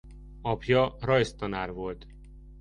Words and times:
Apja 0.43 0.95
rajztanár 1.01 1.71
volt. 1.73 2.07